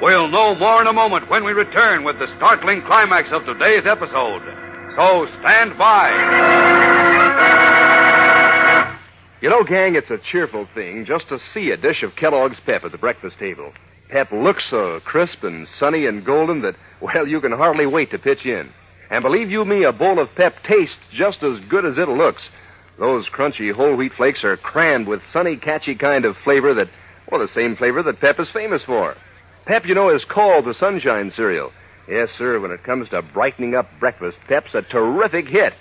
We'll 0.00 0.28
know 0.28 0.54
more 0.54 0.80
in 0.80 0.86
a 0.86 0.92
moment 0.92 1.28
when 1.28 1.44
we 1.44 1.52
return 1.52 2.04
with 2.04 2.18
the 2.18 2.28
startling 2.36 2.82
climax 2.86 3.28
of 3.32 3.44
today's 3.44 3.84
episode. 3.84 4.42
So 4.94 5.26
stand 5.40 5.76
by. 5.76 6.10
You 9.42 9.50
know, 9.50 9.64
gang, 9.64 9.96
it's 9.96 10.10
a 10.10 10.18
cheerful 10.30 10.68
thing 10.74 11.04
just 11.06 11.28
to 11.28 11.38
see 11.52 11.70
a 11.70 11.76
dish 11.76 12.02
of 12.02 12.16
Kellogg's 12.16 12.56
Pep 12.64 12.84
at 12.84 12.92
the 12.92 12.98
breakfast 12.98 13.38
table. 13.38 13.72
Pep 14.10 14.30
looks 14.32 14.62
so 14.70 15.00
crisp 15.04 15.42
and 15.42 15.66
sunny 15.80 16.06
and 16.06 16.24
golden 16.24 16.62
that, 16.62 16.76
well, 17.02 17.26
you 17.26 17.40
can 17.40 17.52
hardly 17.52 17.86
wait 17.86 18.10
to 18.12 18.18
pitch 18.18 18.44
in. 18.44 18.70
And 19.10 19.22
believe 19.22 19.50
you 19.50 19.64
me, 19.64 19.84
a 19.84 19.92
bowl 19.92 20.20
of 20.20 20.28
pep 20.36 20.54
tastes 20.68 20.96
just 21.16 21.42
as 21.42 21.60
good 21.68 21.84
as 21.84 21.96
it 21.96 22.08
looks. 22.08 22.42
Those 22.98 23.28
crunchy 23.28 23.72
whole 23.72 23.94
wheat 23.94 24.12
flakes 24.16 24.42
are 24.42 24.56
crammed 24.56 25.06
with 25.06 25.20
sunny, 25.32 25.56
catchy 25.56 25.94
kind 25.94 26.24
of 26.24 26.34
flavor 26.44 26.74
that, 26.74 26.88
well, 27.30 27.40
the 27.40 27.52
same 27.54 27.76
flavor 27.76 28.02
that 28.02 28.20
Pep 28.20 28.40
is 28.40 28.48
famous 28.52 28.82
for. 28.86 29.14
Pep, 29.66 29.84
you 29.84 29.94
know, 29.94 30.14
is 30.14 30.24
called 30.24 30.64
the 30.64 30.74
sunshine 30.80 31.32
cereal. 31.36 31.72
Yes, 32.08 32.28
sir, 32.38 32.58
when 32.60 32.70
it 32.70 32.84
comes 32.84 33.08
to 33.10 33.20
brightening 33.20 33.74
up 33.74 33.88
breakfast, 34.00 34.38
Pep's 34.48 34.74
a 34.74 34.82
terrific 34.82 35.48
hit. 35.48 35.74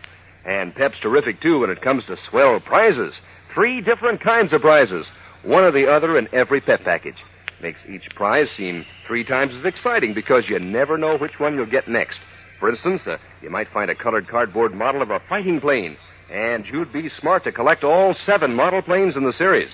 And 0.45 0.75
Pep's 0.75 0.99
terrific, 1.01 1.41
too, 1.41 1.59
when 1.59 1.69
it 1.69 1.81
comes 1.81 2.03
to 2.05 2.17
swell 2.29 2.59
prizes. 2.59 3.13
Three 3.53 3.79
different 3.81 4.21
kinds 4.21 4.51
of 4.51 4.61
prizes, 4.61 5.05
one 5.43 5.63
or 5.63 5.71
the 5.71 5.87
other 5.87 6.17
in 6.17 6.27
every 6.33 6.59
Pep 6.61 6.83
package. 6.83 7.15
Makes 7.61 7.79
each 7.89 8.09
prize 8.15 8.47
seem 8.57 8.85
three 9.07 9.23
times 9.23 9.53
as 9.57 9.65
exciting 9.65 10.13
because 10.13 10.43
you 10.49 10.59
never 10.59 10.97
know 10.97 11.17
which 11.17 11.39
one 11.39 11.55
you'll 11.55 11.65
get 11.65 11.87
next. 11.87 12.19
For 12.59 12.69
instance, 12.69 13.01
uh, 13.05 13.17
you 13.41 13.49
might 13.49 13.71
find 13.73 13.89
a 13.91 13.95
colored 13.95 14.27
cardboard 14.27 14.73
model 14.73 15.01
of 15.01 15.09
a 15.09 15.19
fighting 15.27 15.59
plane, 15.59 15.97
and 16.31 16.65
you'd 16.65 16.93
be 16.93 17.09
smart 17.19 17.43
to 17.43 17.51
collect 17.51 17.83
all 17.83 18.15
seven 18.25 18.53
model 18.53 18.81
planes 18.81 19.15
in 19.15 19.23
the 19.23 19.33
series. 19.33 19.69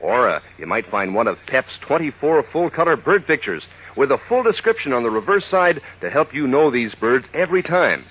Or 0.00 0.28
uh, 0.28 0.40
you 0.58 0.66
might 0.66 0.90
find 0.90 1.14
one 1.14 1.28
of 1.28 1.38
Pep's 1.46 1.72
24 1.86 2.44
full 2.52 2.70
color 2.70 2.96
bird 2.96 3.26
pictures 3.26 3.62
with 3.96 4.10
a 4.10 4.18
full 4.28 4.42
description 4.42 4.92
on 4.92 5.02
the 5.02 5.10
reverse 5.10 5.44
side 5.50 5.80
to 6.00 6.10
help 6.10 6.34
you 6.34 6.46
know 6.46 6.70
these 6.70 6.94
birds 6.96 7.26
every 7.32 7.62
time. 7.62 8.04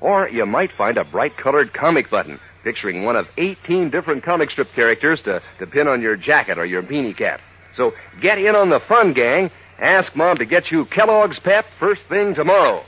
Or 0.00 0.28
you 0.28 0.44
might 0.44 0.70
find 0.76 0.98
a 0.98 1.04
bright 1.04 1.36
colored 1.36 1.72
comic 1.72 2.10
button 2.10 2.38
picturing 2.64 3.04
one 3.04 3.16
of 3.16 3.26
18 3.38 3.90
different 3.90 4.24
comic 4.24 4.50
strip 4.50 4.68
characters 4.74 5.20
to, 5.24 5.40
to 5.60 5.66
pin 5.66 5.86
on 5.86 6.02
your 6.02 6.16
jacket 6.16 6.58
or 6.58 6.66
your 6.66 6.82
beanie 6.82 7.16
cap. 7.16 7.40
So 7.76 7.92
get 8.20 8.38
in 8.38 8.56
on 8.56 8.70
the 8.70 8.80
fun, 8.88 9.14
gang. 9.14 9.50
Ask 9.80 10.16
Mom 10.16 10.38
to 10.38 10.46
get 10.46 10.70
you 10.70 10.86
Kellogg's 10.86 11.38
Pep 11.44 11.66
first 11.78 12.00
thing 12.08 12.34
tomorrow. 12.34 12.82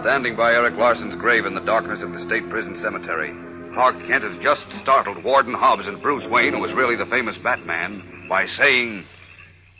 Standing 0.00 0.36
by 0.36 0.52
Eric 0.52 0.74
Larson's 0.78 1.20
grave 1.20 1.44
in 1.44 1.54
the 1.54 1.60
darkness 1.60 2.00
of 2.02 2.12
the 2.12 2.24
state 2.26 2.48
prison 2.48 2.80
cemetery, 2.82 3.30
Clark 3.74 3.96
Kent 4.08 4.24
has 4.24 4.42
just 4.42 4.62
startled 4.82 5.22
Warden 5.22 5.52
Hobbs 5.52 5.84
and 5.86 6.00
Bruce 6.00 6.24
Wayne, 6.30 6.54
who 6.54 6.60
was 6.60 6.72
really 6.74 6.96
the 6.96 7.10
famous 7.10 7.36
Batman, 7.44 8.26
by 8.28 8.46
saying, 8.58 9.04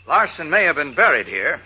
Larson 0.07 0.51
may 0.51 0.65
have 0.65 0.77
been 0.77 0.95
buried 0.95 1.27
here, 1.27 1.61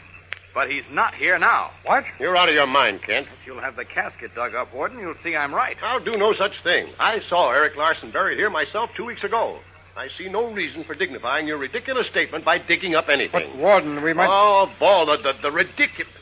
but 0.54 0.70
he's 0.70 0.86
not 0.92 1.14
here 1.14 1.40
now. 1.40 1.70
What? 1.84 2.04
You're 2.20 2.36
out 2.36 2.48
of 2.48 2.54
your 2.54 2.68
mind, 2.68 3.00
Kent. 3.04 3.26
If 3.26 3.46
you'll 3.46 3.60
have 3.60 3.74
the 3.74 3.84
casket 3.84 4.32
dug 4.36 4.54
up, 4.54 4.72
Warden, 4.72 5.00
you'll 5.00 5.14
see 5.24 5.34
I'm 5.34 5.52
right. 5.52 5.76
I'll 5.82 6.04
do 6.04 6.16
no 6.16 6.34
such 6.38 6.52
thing. 6.62 6.92
I 7.00 7.18
saw 7.28 7.50
Eric 7.50 7.76
Larson 7.76 8.12
buried 8.12 8.38
here 8.38 8.50
myself 8.50 8.90
two 8.96 9.04
weeks 9.04 9.24
ago. 9.24 9.58
I 9.96 10.08
see 10.18 10.28
no 10.28 10.52
reason 10.52 10.84
for 10.84 10.94
dignifying 10.94 11.46
your 11.46 11.56
ridiculous 11.56 12.06
statement 12.10 12.44
by 12.44 12.58
digging 12.58 12.94
up 12.94 13.06
anything. 13.08 13.52
But, 13.54 13.56
Warden, 13.58 14.02
we 14.02 14.12
might. 14.12 14.28
Oh, 14.28 14.66
ball, 14.78 15.06
the, 15.06 15.16
the, 15.22 15.32
the 15.42 15.50
ridiculous. 15.50 16.12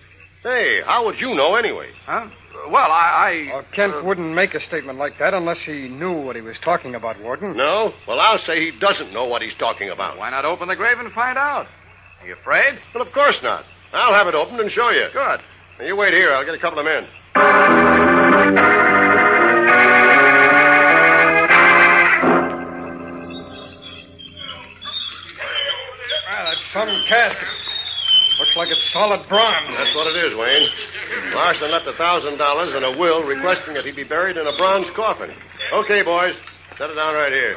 Hey, 0.45 0.81
how 0.87 1.05
would 1.07 1.19
you 1.19 1.35
know 1.35 1.57
anyway? 1.57 1.89
Huh? 2.07 2.29
Well, 2.71 2.93
I. 2.93 3.49
I 3.51 3.57
Oh, 3.59 3.63
Kent 3.75 3.95
uh, 3.95 4.03
wouldn't 4.05 4.33
make 4.35 4.55
a 4.55 4.61
statement 4.69 4.99
like 4.99 5.19
that 5.19 5.35
unless 5.35 5.57
he 5.67 5.89
knew 5.89 6.13
what 6.23 6.37
he 6.37 6.43
was 6.43 6.55
talking 6.65 6.95
about, 6.95 7.21
Warden. 7.21 7.57
No? 7.57 7.93
Well, 8.07 8.21
I'll 8.21 8.39
say 8.47 8.61
he 8.61 8.71
doesn't 8.79 9.13
know 9.13 9.25
what 9.25 9.43
he's 9.43 9.57
talking 9.59 9.91
about. 9.91 10.19
Why 10.19 10.31
not 10.31 10.45
open 10.45 10.69
the 10.69 10.77
grave 10.77 10.99
and 11.01 11.11
find 11.13 11.37
out? 11.37 11.67
Are 12.21 12.27
you 12.29 12.35
afraid? 12.41 12.79
Well, 12.95 13.05
of 13.05 13.13
course 13.13 13.37
not. 13.43 13.65
I'll 13.93 14.15
have 14.15 14.29
it 14.29 14.35
opened 14.37 14.61
and 14.61 14.71
show 14.71 14.91
you. 14.91 15.07
Good. 15.13 15.41
Now, 15.81 15.85
you 15.87 15.97
wait 15.97 16.13
here. 16.15 16.33
I'll 16.33 16.45
get 16.45 16.55
a 16.55 16.59
couple 16.61 16.79
of 16.79 16.85
men. 16.85 17.05
Some 26.75 26.91
casket. 27.09 27.49
Looks 28.39 28.57
like 28.59 28.69
it's 28.69 28.83
solid 28.93 29.23
bronze. 29.31 29.71
That's 29.79 29.95
what 29.95 30.11
it 30.11 30.19
is, 30.27 30.35
Wayne. 30.35 30.67
Larson 31.33 31.71
left 31.71 31.87
a 31.87 31.95
thousand 31.95 32.37
dollars 32.37 32.75
and 32.75 32.85
a 32.85 32.99
will 32.99 33.23
requesting 33.23 33.75
that 33.75 33.87
he 33.87 33.93
be 33.93 34.03
buried 34.03 34.37
in 34.37 34.45
a 34.45 34.57
bronze 34.59 34.87
coffin. 34.97 35.31
Okay, 35.73 36.03
boys. 36.03 36.35
Set 36.77 36.91
it 36.91 36.99
down 36.99 37.15
right 37.15 37.31
here. 37.31 37.55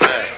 There. 0.00 0.28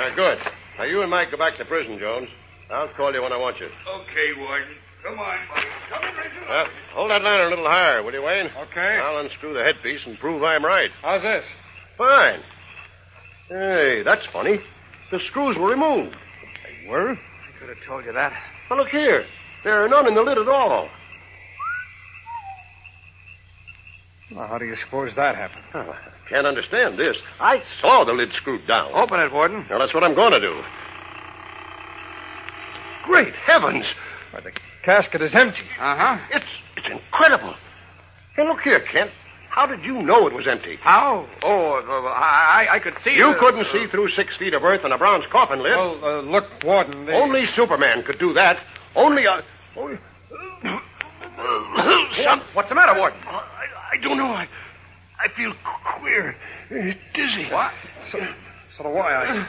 Now, 0.00 0.16
good. 0.16 0.38
Now, 0.78 0.84
you 0.84 1.02
and 1.02 1.10
Mike 1.10 1.30
go 1.30 1.36
back 1.36 1.58
to 1.58 1.64
prison, 1.66 1.98
Jones. 2.00 2.28
I'll 2.72 2.88
call 2.96 3.12
you 3.12 3.20
when 3.20 3.32
I 3.32 3.36
want 3.36 3.60
you. 3.60 3.66
Okay, 3.66 4.40
Warden. 4.40 4.74
Come 5.04 5.18
on, 5.18 5.38
buddy. 5.52 5.66
Come 5.92 6.02
on, 6.02 6.16
Richard. 6.16 6.48
Uh, 6.48 6.64
hold 6.94 7.10
that 7.10 7.22
lantern 7.22 7.48
a 7.48 7.50
little 7.50 7.66
higher, 7.68 8.02
will 8.02 8.12
you, 8.12 8.22
Wayne? 8.22 8.46
Okay. 8.46 8.98
I'll 9.02 9.18
unscrew 9.20 9.52
the 9.52 9.62
headpiece 9.62 10.00
and 10.06 10.18
prove 10.18 10.42
I'm 10.42 10.64
right. 10.64 10.90
How's 11.02 11.20
this? 11.20 11.44
Fine. 11.98 12.40
Hey, 13.48 14.02
that's 14.04 14.24
funny. 14.32 14.56
The 15.10 15.18
screws 15.28 15.56
were 15.58 15.68
removed. 15.68 16.16
Were? 16.90 17.12
I 17.12 17.58
could 17.60 17.68
have 17.68 17.78
told 17.86 18.04
you 18.04 18.12
that. 18.12 18.32
Well, 18.68 18.80
look 18.80 18.88
here. 18.88 19.24
There 19.62 19.84
are 19.84 19.88
none 19.88 20.08
in 20.08 20.14
the 20.14 20.22
lid 20.22 20.38
at 20.38 20.48
all. 20.48 20.88
Well, 24.34 24.46
how 24.48 24.58
do 24.58 24.64
you 24.64 24.74
suppose 24.84 25.10
that 25.16 25.36
happened? 25.36 25.64
Oh, 25.74 25.78
I 25.80 26.28
can't 26.28 26.46
understand 26.46 26.98
this. 26.98 27.16
I 27.40 27.62
saw 27.80 28.04
the 28.04 28.12
lid 28.12 28.30
screwed 28.36 28.66
down. 28.66 28.92
Open 28.92 29.20
it, 29.20 29.32
Warden. 29.32 29.66
Well, 29.70 29.78
that's 29.78 29.94
what 29.94 30.02
I'm 30.02 30.14
going 30.14 30.32
to 30.32 30.40
do. 30.40 30.60
Great 33.06 33.34
heavens! 33.46 33.84
Why, 34.32 34.40
the 34.40 34.52
casket 34.84 35.22
is 35.22 35.30
empty. 35.34 35.62
Uh 35.80 35.96
huh. 35.96 36.18
It's 36.32 36.44
it's 36.76 36.86
incredible. 36.90 37.54
Hey, 38.36 38.46
look 38.46 38.60
here, 38.62 38.84
Kent. 38.92 39.10
How 39.50 39.66
did 39.66 39.82
you 39.84 40.00
know 40.02 40.26
it 40.28 40.32
was 40.32 40.46
empty? 40.48 40.78
How? 40.80 41.26
Oh, 41.42 41.82
uh, 41.84 42.08
I, 42.08 42.66
I- 42.70 42.74
I 42.76 42.78
could 42.78 42.94
see. 43.04 43.10
You 43.10 43.32
the- 43.34 43.38
couldn't 43.40 43.66
see 43.72 43.86
through 43.90 44.08
six 44.10 44.36
feet 44.38 44.54
of 44.54 44.62
earth 44.64 44.82
and 44.84 44.92
a 44.92 44.98
bronze 44.98 45.24
coffin 45.32 45.60
lid. 45.62 45.72
Well, 45.76 46.04
uh, 46.04 46.20
look, 46.22 46.44
Warden. 46.64 47.08
Only 47.10 47.44
Superman 47.56 48.04
could 48.06 48.18
do 48.18 48.32
that. 48.34 48.56
Only 48.94 49.24
a. 49.26 49.42
Only... 49.76 49.98
Some... 52.24 52.42
What's 52.54 52.68
the 52.68 52.74
matter, 52.74 52.94
Warden? 52.98 53.18
I, 53.26 53.96
I 53.98 54.02
don't 54.02 54.18
know. 54.18 54.26
I, 54.30 54.46
I 55.18 55.28
feel 55.36 55.52
queer, 55.98 56.34
uh, 56.70 56.74
dizzy. 57.14 57.48
What? 57.50 57.72
So, 58.12 58.18
so 58.78 58.84
do 58.84 58.96
I. 58.98 59.46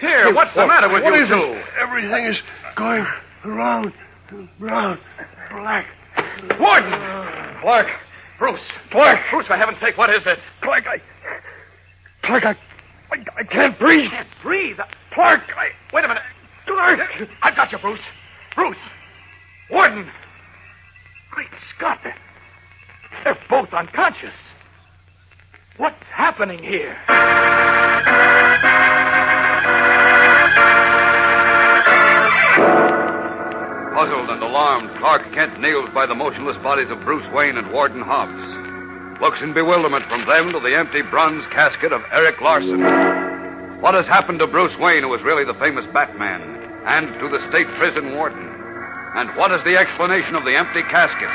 Here, 0.00 0.32
what's 0.34 0.54
the 0.54 0.66
matter 0.66 0.88
with 0.88 1.02
what 1.02 1.12
you 1.14 1.22
is 1.24 1.28
two? 1.28 1.62
Everything 1.80 2.24
is 2.26 2.36
going 2.76 3.04
around, 3.44 3.92
round, 4.58 4.98
black. 5.50 5.86
Warden! 6.58 6.92
Clark. 7.62 7.86
Bruce! 8.42 8.58
Clark. 8.90 9.20
Oh, 9.20 9.36
Bruce, 9.36 9.46
for 9.46 9.56
heaven's 9.56 9.78
sake, 9.80 9.96
what 9.96 10.10
is 10.10 10.22
it? 10.26 10.36
Clark, 10.64 10.82
I. 10.88 11.00
Clark, 12.26 12.42
I. 12.44 12.50
I, 13.14 13.16
I 13.38 13.44
can't 13.44 13.78
breathe. 13.78 14.10
can't 14.10 14.26
breathe. 14.42 14.78
Clark, 15.14 15.42
I. 15.56 15.68
Wait 15.94 16.04
a 16.04 16.08
minute. 16.08 16.24
Clark. 16.66 16.98
I've 17.40 17.54
got 17.54 17.70
you, 17.70 17.78
Bruce. 17.78 18.00
Bruce! 18.56 18.76
Warden! 19.70 20.10
Great 21.30 21.46
Scott! 21.76 21.98
They're, 22.02 22.16
they're 23.22 23.38
both 23.48 23.72
unconscious. 23.72 24.34
What's 25.76 26.02
happening 26.12 26.58
here? 26.64 26.96
Puzzled 34.02 34.34
and 34.34 34.42
alarmed, 34.42 34.90
Clark 34.98 35.22
Kent 35.30 35.62
kneels 35.62 35.86
by 35.94 36.10
the 36.10 36.18
motionless 36.18 36.58
bodies 36.58 36.90
of 36.90 37.06
Bruce 37.06 37.22
Wayne 37.30 37.54
and 37.54 37.70
Warden 37.70 38.02
Hobbs. 38.02 39.22
Looks 39.22 39.38
in 39.38 39.54
bewilderment 39.54 40.10
from 40.10 40.26
them 40.26 40.50
to 40.50 40.58
the 40.58 40.74
empty 40.74 41.06
bronze 41.06 41.46
casket 41.54 41.94
of 41.94 42.02
Eric 42.10 42.42
Larson. 42.42 42.82
What 43.78 43.94
has 43.94 44.02
happened 44.10 44.42
to 44.42 44.50
Bruce 44.50 44.74
Wayne, 44.82 45.06
who 45.06 45.14
was 45.14 45.22
really 45.22 45.46
the 45.46 45.54
famous 45.62 45.86
Batman, 45.94 46.42
and 46.82 47.14
to 47.22 47.30
the 47.30 47.46
state 47.54 47.70
prison 47.78 48.18
warden? 48.18 48.42
And 49.22 49.38
what 49.38 49.54
is 49.54 49.62
the 49.62 49.78
explanation 49.78 50.34
of 50.34 50.42
the 50.42 50.58
empty 50.58 50.82
casket 50.90 51.30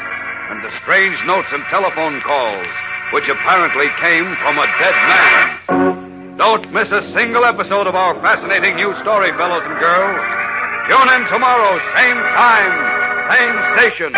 and 0.52 0.60
the 0.60 0.76
strange 0.84 1.16
notes 1.24 1.48
and 1.56 1.64
telephone 1.72 2.20
calls, 2.28 2.68
which 3.16 3.32
apparently 3.32 3.88
came 4.04 4.28
from 4.44 4.60
a 4.60 4.68
dead 4.76 4.98
man? 5.08 6.36
Don't 6.36 6.68
miss 6.76 6.92
a 6.92 7.16
single 7.16 7.48
episode 7.48 7.88
of 7.88 7.96
our 7.96 8.20
fascinating 8.20 8.76
new 8.76 8.92
story, 9.08 9.32
fellows 9.40 9.64
and 9.64 9.80
girls. 9.80 10.37
Tune 10.88 11.10
in 11.10 11.28
tomorrow, 11.28 11.76
same 12.00 12.16
time, 12.16 12.72
same 13.28 13.56
station. 13.76 14.16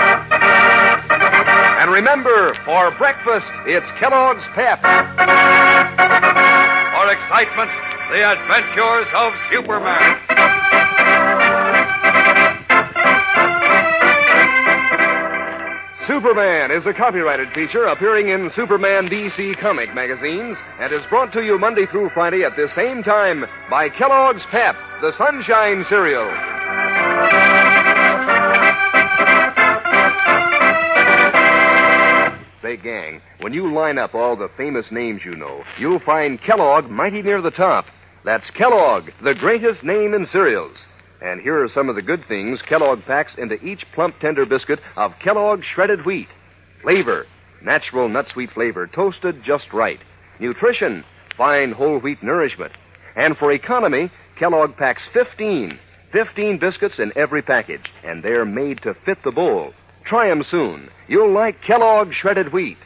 And 1.81 1.89
remember, 1.91 2.53
for 2.63 2.91
breakfast, 2.99 3.49
it's 3.65 3.85
Kellogg's 3.99 4.45
Pep. 4.53 4.77
For 6.93 7.05
excitement, 7.09 7.71
the 8.13 8.21
adventures 8.21 9.09
of 9.17 9.33
Superman. 9.49 10.13
Superman 16.07 16.69
is 16.69 16.85
a 16.85 16.93
copyrighted 16.93 17.49
feature 17.55 17.85
appearing 17.85 18.29
in 18.29 18.51
Superman 18.55 19.09
DC 19.09 19.59
comic 19.59 19.95
magazines 19.95 20.57
and 20.79 20.93
is 20.93 21.01
brought 21.09 21.33
to 21.33 21.41
you 21.41 21.57
Monday 21.57 21.87
through 21.89 22.11
Friday 22.13 22.43
at 22.43 22.55
this 22.55 22.69
same 22.75 23.01
time 23.01 23.45
by 23.71 23.89
Kellogg's 23.89 24.41
Pep, 24.51 24.75
the 25.01 25.11
Sunshine 25.17 25.83
Cereal. 25.89 26.48
Gang, 32.83 33.21
when 33.41 33.53
you 33.53 33.73
line 33.73 33.97
up 33.97 34.13
all 34.13 34.35
the 34.35 34.49
famous 34.57 34.85
names 34.91 35.21
you 35.25 35.35
know, 35.35 35.63
you'll 35.77 35.99
find 36.05 36.39
Kellogg 36.41 36.89
mighty 36.89 37.21
near 37.21 37.41
the 37.41 37.51
top. 37.51 37.85
That's 38.25 38.49
Kellogg, 38.57 39.09
the 39.23 39.33
greatest 39.33 39.83
name 39.83 40.13
in 40.13 40.27
cereals. 40.31 40.75
And 41.21 41.41
here 41.41 41.63
are 41.63 41.69
some 41.73 41.89
of 41.89 41.95
the 41.95 42.01
good 42.01 42.23
things 42.27 42.59
Kellogg 42.67 42.99
packs 43.05 43.31
into 43.37 43.55
each 43.63 43.83
plump, 43.93 44.15
tender 44.19 44.45
biscuit 44.45 44.79
of 44.95 45.11
Kellogg 45.23 45.61
shredded 45.73 46.05
wheat. 46.05 46.27
Flavor, 46.81 47.25
natural 47.63 48.07
nut 48.07 48.25
sweet 48.33 48.51
flavor, 48.53 48.87
toasted 48.87 49.43
just 49.45 49.65
right. 49.73 49.99
Nutrition, 50.39 51.03
fine 51.37 51.71
whole 51.71 51.99
wheat 51.99 52.23
nourishment. 52.23 52.71
And 53.15 53.37
for 53.37 53.51
economy, 53.51 54.11
Kellogg 54.37 54.77
packs 54.77 55.01
15. 55.13 55.77
15 56.11 56.59
biscuits 56.59 56.95
in 56.97 57.11
every 57.15 57.41
package, 57.41 57.85
and 58.03 58.23
they're 58.23 58.45
made 58.45 58.81
to 58.81 58.95
fit 59.05 59.17
the 59.23 59.31
bowl. 59.31 59.73
Try 60.09 60.31
'em 60.31 60.43
soon. 60.49 60.89
You'll 61.07 61.31
like 61.31 61.61
Kellogg's 61.61 62.15
shredded 62.15 62.51
wheat. 62.51 62.79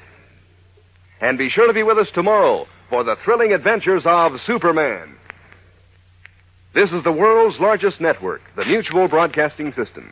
And 1.22 1.38
be 1.38 1.50
sure 1.50 1.68
to 1.68 1.74
be 1.74 1.82
with 1.82 1.98
us 1.98 2.12
tomorrow 2.12 2.68
for 2.90 3.06
the 3.06 3.16
thrilling 3.24 3.54
adventures 3.54 4.04
of 4.06 4.42
Superman. 4.42 5.16
This 6.74 6.92
is 6.92 7.02
the 7.04 7.14
world's 7.14 7.62
largest 7.62 8.02
network, 8.02 8.42
the 8.58 8.66
Mutual 8.66 9.08
Broadcasting 9.08 9.72
System. 9.72 10.12